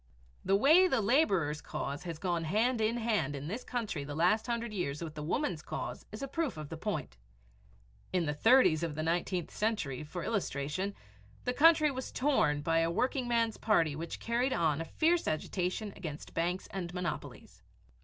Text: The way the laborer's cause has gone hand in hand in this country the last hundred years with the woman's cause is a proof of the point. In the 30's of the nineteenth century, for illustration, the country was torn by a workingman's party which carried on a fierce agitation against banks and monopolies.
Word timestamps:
The 0.43 0.55
way 0.55 0.87
the 0.87 0.99
laborer's 0.99 1.61
cause 1.61 2.01
has 2.05 2.17
gone 2.17 2.45
hand 2.45 2.81
in 2.81 2.97
hand 2.97 3.35
in 3.35 3.47
this 3.47 3.63
country 3.63 4.03
the 4.03 4.15
last 4.15 4.47
hundred 4.47 4.73
years 4.73 5.03
with 5.03 5.13
the 5.13 5.21
woman's 5.21 5.61
cause 5.61 6.07
is 6.11 6.23
a 6.23 6.27
proof 6.27 6.57
of 6.57 6.69
the 6.69 6.75
point. 6.75 7.17
In 8.11 8.25
the 8.25 8.33
30's 8.33 8.81
of 8.81 8.95
the 8.95 9.03
nineteenth 9.03 9.51
century, 9.51 10.03
for 10.03 10.23
illustration, 10.23 10.95
the 11.43 11.53
country 11.53 11.91
was 11.91 12.11
torn 12.11 12.61
by 12.63 12.79
a 12.79 12.89
workingman's 12.89 13.57
party 13.57 13.95
which 13.95 14.19
carried 14.19 14.53
on 14.53 14.81
a 14.81 14.85
fierce 14.85 15.27
agitation 15.27 15.93
against 15.95 16.33
banks 16.33 16.65
and 16.71 16.91
monopolies. 16.95 17.61